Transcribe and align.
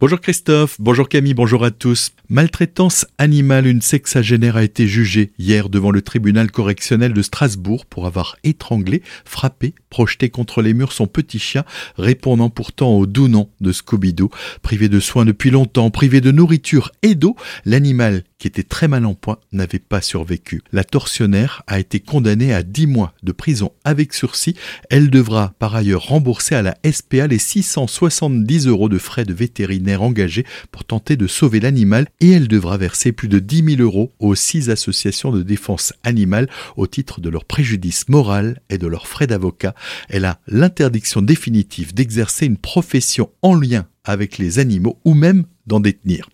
Bonjour 0.00 0.20
Christophe, 0.20 0.76
bonjour 0.78 1.08
Camille, 1.08 1.34
bonjour 1.34 1.64
à 1.64 1.72
tous. 1.72 2.12
Maltraitance 2.28 3.04
animale, 3.18 3.66
une 3.66 3.80
sexagénaire 3.80 4.56
a 4.56 4.62
été 4.62 4.86
jugée 4.86 5.32
hier 5.40 5.68
devant 5.68 5.90
le 5.90 6.02
tribunal 6.02 6.52
correctionnel 6.52 7.12
de 7.12 7.20
Strasbourg 7.20 7.84
pour 7.84 8.06
avoir 8.06 8.36
étranglé, 8.44 9.02
frappé, 9.24 9.74
projeté 9.90 10.28
contre 10.28 10.62
les 10.62 10.72
murs 10.72 10.92
son 10.92 11.08
petit 11.08 11.40
chien, 11.40 11.64
répondant 11.96 12.48
pourtant 12.48 12.96
au 12.96 13.06
doux 13.06 13.26
nom 13.26 13.50
de 13.60 13.72
Scooby-Doo. 13.72 14.30
Privé 14.62 14.88
de 14.88 15.00
soins 15.00 15.24
depuis 15.24 15.50
longtemps, 15.50 15.90
privé 15.90 16.20
de 16.20 16.30
nourriture 16.30 16.92
et 17.02 17.16
d'eau, 17.16 17.34
l'animal 17.64 18.22
qui 18.38 18.46
était 18.46 18.62
très 18.62 18.88
mal 18.88 19.04
en 19.04 19.14
point, 19.14 19.38
n'avait 19.52 19.80
pas 19.80 20.00
survécu. 20.00 20.62
La 20.72 20.84
tortionnaire 20.84 21.62
a 21.66 21.80
été 21.80 21.98
condamnée 22.00 22.54
à 22.54 22.62
10 22.62 22.86
mois 22.86 23.12
de 23.22 23.32
prison 23.32 23.72
avec 23.84 24.14
sursis. 24.14 24.54
Elle 24.90 25.10
devra 25.10 25.54
par 25.58 25.74
ailleurs 25.74 26.06
rembourser 26.06 26.54
à 26.54 26.62
la 26.62 26.76
SPA 26.90 27.26
les 27.26 27.38
670 27.38 28.68
euros 28.68 28.88
de 28.88 28.98
frais 28.98 29.24
de 29.24 29.34
vétérinaire 29.34 29.87
engagés 29.96 30.44
pour 30.70 30.84
tenter 30.84 31.16
de 31.16 31.26
sauver 31.26 31.60
l'animal 31.60 32.06
et 32.20 32.30
elle 32.30 32.48
devra 32.48 32.76
verser 32.76 33.12
plus 33.12 33.28
de 33.28 33.38
10 33.38 33.76
000 33.76 33.82
euros 33.82 34.12
aux 34.18 34.34
six 34.34 34.70
associations 34.70 35.30
de 35.30 35.42
défense 35.42 35.92
animale 36.02 36.48
au 36.76 36.86
titre 36.86 37.20
de 37.20 37.28
leur 37.28 37.44
préjudice 37.44 38.08
moral 38.08 38.60
et 38.70 38.78
de 38.78 38.86
leurs 38.86 39.06
frais 39.06 39.26
d'avocat. 39.26 39.74
Elle 40.08 40.24
a 40.24 40.40
l'interdiction 40.46 41.22
définitive 41.22 41.94
d'exercer 41.94 42.46
une 42.46 42.56
profession 42.56 43.30
en 43.42 43.54
lien 43.54 43.86
avec 44.08 44.38
les 44.38 44.58
animaux 44.58 44.98
ou 45.04 45.14
même 45.14 45.44
d'en 45.68 45.80
détenir. 45.80 46.28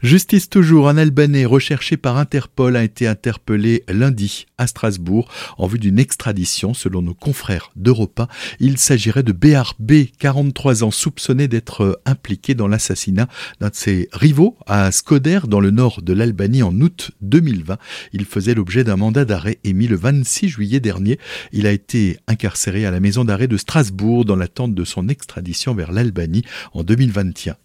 Justice 0.00 0.48
toujours, 0.48 0.88
un 0.88 0.96
Albanais 0.96 1.44
recherché 1.44 1.96
par 1.96 2.18
Interpol 2.18 2.76
a 2.76 2.84
été 2.84 3.08
interpellé 3.08 3.82
lundi 3.88 4.46
à 4.58 4.68
Strasbourg 4.68 5.28
en 5.58 5.66
vue 5.66 5.80
d'une 5.80 5.98
extradition 5.98 6.72
selon 6.72 7.02
nos 7.02 7.14
confrères 7.14 7.72
d'Europa. 7.74 8.28
Il 8.60 8.78
s'agirait 8.78 9.24
de 9.24 9.32
Béar 9.32 9.74
B, 9.80 10.04
43 10.18 10.84
ans, 10.84 10.92
soupçonné 10.92 11.48
d'être 11.48 12.00
impliqué 12.06 12.54
dans 12.54 12.68
l'assassinat 12.68 13.26
d'un 13.60 13.70
de 13.70 13.74
ses 13.74 14.08
rivaux 14.12 14.56
à 14.66 14.92
Skoder 14.92 15.40
dans 15.48 15.60
le 15.60 15.72
nord 15.72 16.02
de 16.02 16.12
l'Albanie 16.12 16.62
en 16.62 16.80
août 16.80 17.10
2020. 17.22 17.78
Il 18.12 18.24
faisait 18.24 18.54
l'objet 18.54 18.84
d'un 18.84 18.96
mandat 18.96 19.24
d'arrêt 19.24 19.58
émis 19.64 19.88
le 19.88 19.96
26 19.96 20.48
juillet 20.48 20.78
dernier. 20.78 21.18
Il 21.50 21.66
a 21.66 21.72
été 21.72 22.18
incarcéré 22.28 22.86
à 22.86 22.92
la 22.92 23.00
maison 23.00 23.24
d'arrêt 23.24 23.48
de 23.48 23.56
Strasbourg 23.56 24.24
dans 24.24 24.36
l'attente 24.36 24.76
de 24.76 24.84
son 24.84 25.08
extradition 25.08 25.74
vers 25.74 25.90
l'Albanie 25.90 26.44
en 26.72 26.84
2021. 26.84 27.15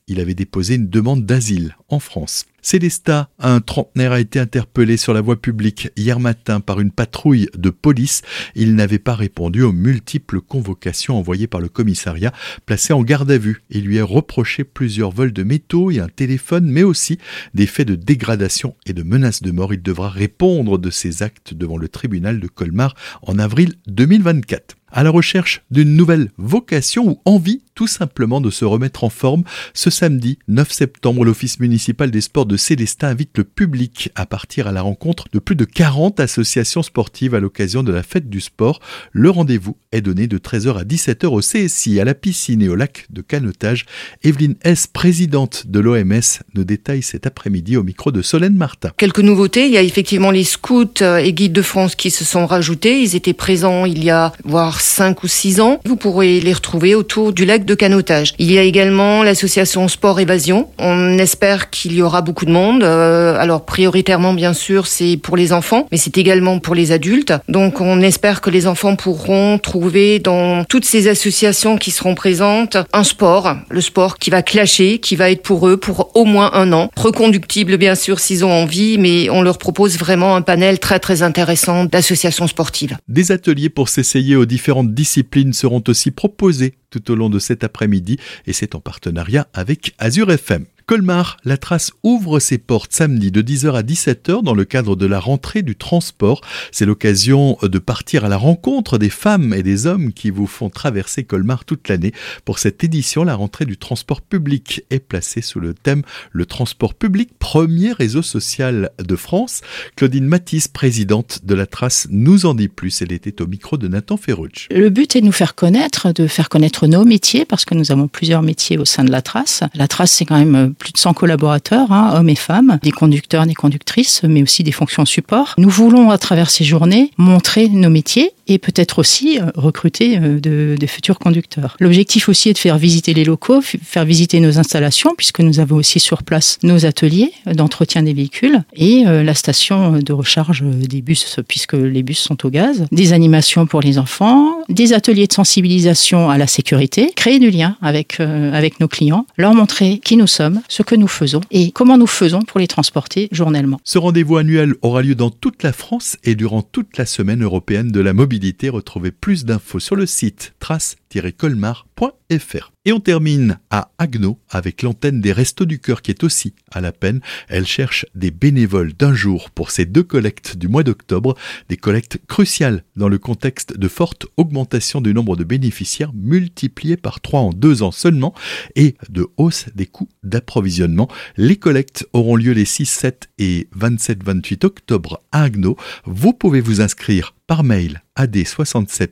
Il 0.07 0.19
avait 0.19 0.33
déposé 0.33 0.75
une 0.75 0.89
demande 0.89 1.25
d'asile 1.25 1.75
en 1.89 1.99
France. 1.99 2.45
Célesta, 2.61 3.29
un 3.39 3.59
trentenaire, 3.59 4.11
a 4.11 4.19
été 4.19 4.39
interpellé 4.39 4.95
sur 4.95 5.13
la 5.13 5.21
voie 5.21 5.41
publique 5.41 5.89
hier 5.97 6.19
matin 6.19 6.59
par 6.59 6.79
une 6.79 6.91
patrouille 6.91 7.49
de 7.55 7.71
police. 7.71 8.21
Il 8.55 8.75
n'avait 8.75 8.99
pas 8.99 9.15
répondu 9.15 9.63
aux 9.63 9.71
multiples 9.71 10.41
convocations 10.41 11.17
envoyées 11.17 11.47
par 11.47 11.59
le 11.59 11.69
commissariat, 11.69 12.31
placé 12.65 12.93
en 12.93 13.01
garde 13.01 13.31
à 13.31 13.37
vue. 13.37 13.63
Il 13.71 13.85
lui 13.85 13.97
est 13.97 14.01
reproché 14.01 14.63
plusieurs 14.63 15.11
vols 15.11 15.33
de 15.33 15.43
métaux 15.43 15.89
et 15.89 15.99
un 15.99 16.07
téléphone, 16.07 16.65
mais 16.65 16.83
aussi 16.83 17.17
des 17.53 17.65
faits 17.65 17.87
de 17.87 17.95
dégradation 17.95 18.75
et 18.85 18.93
de 18.93 19.03
menaces 19.03 19.41
de 19.41 19.51
mort. 19.51 19.73
Il 19.73 19.81
devra 19.81 20.09
répondre 20.09 20.77
de 20.77 20.89
ses 20.91 21.23
actes 21.23 21.55
devant 21.55 21.77
le 21.77 21.89
tribunal 21.89 22.39
de 22.39 22.47
Colmar 22.47 22.95
en 23.23 23.39
avril 23.39 23.73
2024 23.87 24.75
à 24.91 25.03
la 25.03 25.09
recherche 25.09 25.63
d'une 25.71 25.95
nouvelle 25.95 26.31
vocation 26.37 27.07
ou 27.07 27.21
envie 27.25 27.61
tout 27.75 27.87
simplement 27.87 28.41
de 28.41 28.49
se 28.49 28.65
remettre 28.65 29.03
en 29.03 29.09
forme. 29.09 29.43
Ce 29.73 29.89
samedi 29.89 30.37
9 30.47 30.71
septembre, 30.71 31.25
l'Office 31.25 31.59
municipal 31.59 32.11
des 32.11 32.21
sports 32.21 32.45
Célestin 32.57 33.09
invite 33.09 33.37
le 33.37 33.43
public 33.43 34.09
à 34.15 34.25
partir 34.25 34.67
à 34.67 34.71
la 34.71 34.81
rencontre 34.81 35.25
de 35.31 35.39
plus 35.39 35.55
de 35.55 35.65
40 35.65 36.19
associations 36.19 36.83
sportives 36.83 37.35
à 37.35 37.39
l'occasion 37.39 37.83
de 37.83 37.91
la 37.91 38.03
fête 38.03 38.29
du 38.29 38.41
sport. 38.41 38.79
Le 39.11 39.29
rendez-vous 39.29 39.77
est 39.91 40.01
donné 40.01 40.27
de 40.27 40.37
13h 40.37 40.77
à 40.77 40.83
17h 40.83 41.27
au 41.27 41.39
CSI, 41.39 41.99
à 41.99 42.05
la 42.05 42.13
piscine 42.13 42.61
et 42.61 42.69
au 42.69 42.75
lac 42.75 43.05
de 43.09 43.21
canotage. 43.21 43.85
Evelyne 44.23 44.55
S., 44.63 44.87
présidente 44.87 45.67
de 45.67 45.79
l'OMS, 45.79 46.43
nous 46.53 46.63
détaille 46.63 47.03
cet 47.03 47.27
après-midi 47.27 47.77
au 47.77 47.83
micro 47.83 48.11
de 48.11 48.21
Solène 48.21 48.55
Martin. 48.55 48.91
Quelques 48.97 49.19
nouveautés, 49.19 49.65
il 49.65 49.71
y 49.71 49.77
a 49.77 49.83
effectivement 49.83 50.31
les 50.31 50.43
scouts 50.43 51.01
et 51.01 51.33
guides 51.33 51.53
de 51.53 51.61
France 51.61 51.95
qui 51.95 52.11
se 52.11 52.25
sont 52.25 52.45
rajoutés. 52.45 53.01
Ils 53.01 53.15
étaient 53.15 53.33
présents 53.33 53.85
il 53.85 54.03
y 54.03 54.09
a 54.09 54.33
voire 54.43 54.81
5 54.81 55.23
ou 55.23 55.27
6 55.27 55.61
ans. 55.61 55.79
Vous 55.85 55.95
pourrez 55.95 56.39
les 56.39 56.53
retrouver 56.53 56.95
autour 56.95 57.33
du 57.33 57.45
lac 57.45 57.65
de 57.65 57.75
canotage. 57.75 58.33
Il 58.39 58.51
y 58.51 58.57
a 58.57 58.63
également 58.63 59.23
l'association 59.23 59.87
Sport 59.87 60.19
Évasion. 60.19 60.69
On 60.77 61.17
espère 61.17 61.69
qu'il 61.69 61.93
y 61.93 62.01
aura 62.01 62.21
beaucoup 62.21 62.40
de 62.45 62.51
monde. 62.51 62.83
Euh, 62.83 63.35
alors 63.37 63.65
prioritairement, 63.65 64.33
bien 64.33 64.53
sûr, 64.53 64.87
c'est 64.87 65.17
pour 65.17 65.37
les 65.37 65.53
enfants, 65.53 65.87
mais 65.91 65.97
c'est 65.97 66.17
également 66.17 66.59
pour 66.59 66.75
les 66.75 66.91
adultes. 66.91 67.33
Donc 67.47 67.81
on 67.81 68.01
espère 68.01 68.41
que 68.41 68.49
les 68.49 68.67
enfants 68.67 68.95
pourront 68.95 69.57
trouver 69.57 70.19
dans 70.19 70.63
toutes 70.65 70.85
ces 70.85 71.07
associations 71.07 71.77
qui 71.77 71.91
seront 71.91 72.15
présentes 72.15 72.77
un 72.93 73.03
sport, 73.03 73.55
le 73.69 73.81
sport 73.81 74.17
qui 74.17 74.29
va 74.29 74.41
clasher, 74.41 74.99
qui 74.99 75.15
va 75.15 75.31
être 75.31 75.43
pour 75.43 75.67
eux 75.67 75.77
pour 75.77 76.11
au 76.15 76.25
moins 76.25 76.51
un 76.53 76.71
an. 76.73 76.89
Reconductible, 76.95 77.77
bien 77.77 77.95
sûr, 77.95 78.19
s'ils 78.19 78.45
ont 78.45 78.51
envie, 78.51 78.97
mais 78.97 79.29
on 79.29 79.41
leur 79.41 79.57
propose 79.57 79.97
vraiment 79.97 80.35
un 80.35 80.41
panel 80.41 80.79
très 80.79 80.99
très 80.99 81.23
intéressant 81.23 81.85
d'associations 81.85 82.47
sportives. 82.47 82.97
Des 83.07 83.31
ateliers 83.31 83.69
pour 83.69 83.89
s'essayer 83.89 84.35
aux 84.35 84.45
différentes 84.45 84.93
disciplines 84.93 85.53
seront 85.53 85.83
aussi 85.87 86.11
proposés 86.11 86.75
tout 86.89 87.09
au 87.11 87.15
long 87.15 87.29
de 87.29 87.39
cet 87.39 87.63
après-midi 87.63 88.17
et 88.45 88.53
c'est 88.53 88.75
en 88.75 88.79
partenariat 88.79 89.47
avec 89.53 89.93
Azure 89.97 90.31
FM. 90.31 90.65
Colmar, 90.91 91.37
la 91.45 91.55
trace 91.55 91.93
ouvre 92.03 92.39
ses 92.39 92.57
portes 92.57 92.91
samedi 92.91 93.31
de 93.31 93.41
10h 93.41 93.77
à 93.77 93.81
17h 93.81 94.43
dans 94.43 94.53
le 94.53 94.65
cadre 94.65 94.97
de 94.97 95.05
la 95.05 95.21
rentrée 95.21 95.61
du 95.61 95.77
transport. 95.77 96.41
C'est 96.73 96.85
l'occasion 96.85 97.57
de 97.61 97.79
partir 97.79 98.25
à 98.25 98.27
la 98.27 98.35
rencontre 98.35 98.97
des 98.97 99.09
femmes 99.09 99.53
et 99.53 99.63
des 99.63 99.87
hommes 99.87 100.11
qui 100.11 100.31
vous 100.31 100.47
font 100.47 100.69
traverser 100.69 101.23
Colmar 101.23 101.63
toute 101.63 101.87
l'année. 101.87 102.11
Pour 102.43 102.59
cette 102.59 102.83
édition, 102.83 103.23
la 103.23 103.35
rentrée 103.35 103.63
du 103.63 103.77
transport 103.77 104.19
public 104.19 104.83
est 104.89 104.99
placée 104.99 105.41
sous 105.41 105.61
le 105.61 105.73
thème 105.73 106.01
Le 106.33 106.45
transport 106.45 106.93
public, 106.93 107.29
premier 107.39 107.93
réseau 107.93 108.21
social 108.21 108.89
de 108.99 109.15
France. 109.15 109.61
Claudine 109.95 110.25
Matisse, 110.25 110.67
présidente 110.67 111.39
de 111.45 111.55
la 111.55 111.67
trace, 111.67 112.07
nous 112.09 112.45
en 112.45 112.53
dit 112.53 112.67
plus. 112.67 113.01
Elle 113.01 113.13
était 113.13 113.41
au 113.41 113.47
micro 113.47 113.77
de 113.77 113.87
Nathan 113.87 114.17
Ferrucci. 114.17 114.67
Le 114.69 114.89
but 114.89 115.15
est 115.15 115.21
de 115.21 115.25
nous 115.25 115.31
faire 115.31 115.55
connaître, 115.55 116.11
de 116.11 116.27
faire 116.27 116.49
connaître 116.49 116.85
nos 116.85 117.05
métiers, 117.05 117.45
parce 117.45 117.63
que 117.63 117.75
nous 117.75 117.93
avons 117.93 118.09
plusieurs 118.09 118.41
métiers 118.41 118.77
au 118.77 118.83
sein 118.83 119.05
de 119.05 119.11
la 119.11 119.21
trace. 119.21 119.63
La 119.73 119.87
trace, 119.87 120.11
c'est 120.11 120.25
quand 120.25 120.37
même 120.37 120.73
plus 120.81 120.91
de 120.91 120.97
100 120.97 121.13
collaborateurs, 121.13 121.91
hein, 121.91 122.13
hommes 122.15 122.29
et 122.29 122.35
femmes, 122.35 122.79
des 122.81 122.91
conducteurs, 122.91 123.45
des 123.45 123.53
conductrices, 123.53 124.23
mais 124.23 124.41
aussi 124.41 124.63
des 124.63 124.71
fonctions 124.71 125.05
support. 125.05 125.53
Nous 125.59 125.69
voulons, 125.69 126.09
à 126.09 126.17
travers 126.17 126.49
ces 126.49 126.63
journées, 126.63 127.11
montrer 127.17 127.69
nos 127.69 127.91
métiers 127.91 128.31
et 128.47 128.57
peut-être 128.57 128.99
aussi 128.99 129.39
euh, 129.39 129.45
recruter 129.55 130.17
euh, 130.17 130.39
de, 130.39 130.75
de, 130.77 130.87
futurs 130.87 131.19
conducteurs. 131.19 131.77
L'objectif 131.79 132.27
aussi 132.27 132.49
est 132.49 132.53
de 132.53 132.57
faire 132.57 132.77
visiter 132.77 133.13
les 133.13 133.23
locaux, 133.23 133.61
faire 133.61 134.05
visiter 134.05 134.39
nos 134.39 134.57
installations, 134.57 135.13
puisque 135.15 135.39
nous 135.39 135.59
avons 135.59 135.75
aussi 135.75 135.99
sur 135.99 136.23
place 136.23 136.57
nos 136.63 136.85
ateliers 136.85 137.31
d'entretien 137.45 138.03
des 138.03 138.13
véhicules 138.13 138.63
et 138.75 139.05
euh, 139.05 139.23
la 139.23 139.35
station 139.35 139.99
de 139.99 140.13
recharge 140.13 140.63
des 140.63 141.01
bus, 141.01 141.37
puisque 141.47 141.73
les 141.73 142.01
bus 142.01 142.19
sont 142.19 142.45
au 142.45 142.49
gaz, 142.49 142.85
des 142.91 143.13
animations 143.13 143.67
pour 143.67 143.81
les 143.81 143.99
enfants, 143.99 144.47
des 144.67 144.93
ateliers 144.93 145.27
de 145.27 145.33
sensibilisation 145.33 146.29
à 146.29 146.37
la 146.37 146.47
sécurité, 146.47 147.13
créer 147.15 147.37
du 147.37 147.51
lien 147.51 147.77
avec, 147.81 148.19
avec 148.19 148.79
nos 148.79 148.87
clients, 148.87 149.25
leur 149.37 149.53
montrer 149.53 149.99
qui 149.99 150.17
nous 150.17 150.27
sommes, 150.27 150.61
ce 150.71 150.81
que 150.83 150.95
nous 150.95 151.09
faisons 151.09 151.41
et 151.51 151.71
comment 151.71 151.97
nous 151.97 152.07
faisons 152.07 152.41
pour 152.41 152.57
les 152.59 152.67
transporter 152.67 153.27
journellement. 153.33 153.81
Ce 153.83 153.97
rendez-vous 153.97 154.37
annuel 154.37 154.75
aura 154.81 155.01
lieu 155.01 155.15
dans 155.15 155.29
toute 155.29 155.63
la 155.63 155.73
France 155.73 156.15
et 156.23 156.35
durant 156.35 156.61
toute 156.61 156.97
la 156.97 157.05
semaine 157.05 157.43
européenne 157.43 157.91
de 157.91 157.99
la 157.99 158.13
mobilité. 158.13 158.69
Retrouvez 158.69 159.11
plus 159.11 159.43
d'infos 159.43 159.79
sur 159.79 159.97
le 159.97 160.05
site 160.05 160.53
trace-colmar.fr. 160.59 162.71
Et 162.83 162.93
on 162.93 162.99
termine 162.99 163.59
à 163.69 163.91
Agno 163.99 164.39
avec 164.49 164.81
l'antenne 164.81 165.21
des 165.21 165.31
Restos 165.31 165.65
du 165.65 165.77
Cœur 165.77 166.01
qui 166.01 166.09
est 166.09 166.23
aussi 166.23 166.55
à 166.71 166.81
la 166.81 166.91
peine. 166.91 167.21
Elle 167.47 167.67
cherche 167.67 168.07
des 168.15 168.31
bénévoles 168.31 168.93
d'un 168.93 169.13
jour 169.13 169.51
pour 169.51 169.69
ces 169.69 169.85
deux 169.85 170.01
collectes 170.01 170.57
du 170.57 170.67
mois 170.67 170.81
d'octobre, 170.81 171.37
des 171.69 171.77
collectes 171.77 172.17
cruciales 172.27 172.83
dans 172.95 173.07
le 173.07 173.19
contexte 173.19 173.77
de 173.77 173.87
forte 173.87 174.25
augmentation 174.35 174.99
du 174.99 175.13
nombre 175.13 175.35
de 175.35 175.43
bénéficiaires 175.43 176.11
multiplié 176.15 176.97
par 176.97 177.21
trois 177.21 177.41
en 177.41 177.51
deux 177.51 177.83
ans 177.83 177.91
seulement 177.91 178.33
et 178.75 178.95
de 179.09 179.27
hausse 179.37 179.67
des 179.75 179.85
coûts 179.85 180.09
d'approvisionnement. 180.23 181.07
Les 181.37 181.57
collectes 181.57 182.07
auront 182.13 182.35
lieu 182.35 182.53
les 182.53 182.65
6, 182.65 182.87
7 182.87 183.29
et 183.37 183.69
27-28 183.77 184.65
octobre 184.65 185.21
à 185.31 185.43
Agno. 185.43 185.77
Vous 186.05 186.33
pouvez 186.33 186.61
vous 186.61 186.81
inscrire 186.81 187.35
par 187.45 187.63
mail 187.63 188.01
à 188.15 188.25
d67 188.25 189.09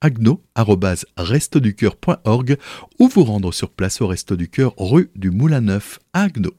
agno.restoducœur.org 0.00 2.56
ou 2.98 3.08
vous 3.08 3.24
rendre 3.24 3.52
sur 3.52 3.70
place 3.70 4.00
au 4.00 4.06
Resto 4.06 4.36
du 4.36 4.48
Cœur 4.48 4.72
rue 4.76 5.10
du 5.14 5.30
Moulin 5.30 5.60
Neuf 5.60 5.98
à 6.12 6.22
Agno. 6.22 6.52